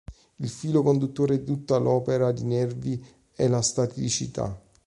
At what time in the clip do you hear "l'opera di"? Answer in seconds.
1.77-2.43